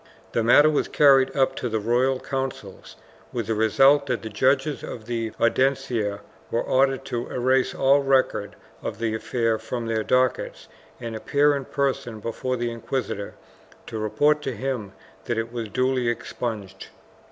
[0.31, 2.95] The matter was carried up to the Royal Councils
[3.31, 8.55] with the result that the j.uclges of the Audiencia were ordered to erase all record
[8.81, 10.67] of the affair from their dockets
[10.99, 13.35] and appear in person before the inquisitor
[13.85, 14.93] to report to him
[15.25, 16.87] that it was duly expunged.